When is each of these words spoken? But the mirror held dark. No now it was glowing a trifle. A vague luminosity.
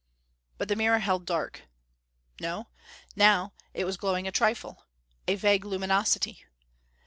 But 0.57 0.67
the 0.67 0.75
mirror 0.75 0.97
held 0.97 1.27
dark. 1.27 1.61
No 2.39 2.69
now 3.15 3.53
it 3.71 3.85
was 3.85 3.97
glowing 3.97 4.27
a 4.27 4.31
trifle. 4.31 4.87
A 5.27 5.35
vague 5.35 5.63
luminosity. 5.63 6.43